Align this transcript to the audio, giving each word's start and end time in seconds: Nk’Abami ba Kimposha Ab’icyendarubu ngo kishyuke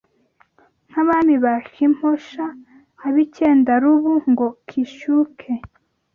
Nk’Abami 0.89 1.35
ba 1.43 1.53
Kimposha 1.73 2.45
Ab’icyendarubu 3.07 4.13
ngo 4.31 4.47
kishyuke 4.67 5.51